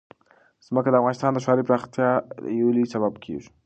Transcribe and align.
ځمکه 0.67 0.89
د 0.91 0.95
افغانستان 0.99 1.31
د 1.33 1.37
ښاري 1.45 1.63
پراختیا 1.69 2.09
یو 2.59 2.67
لوی 2.75 2.85
سبب 2.93 3.13
کېږي. 3.25 3.49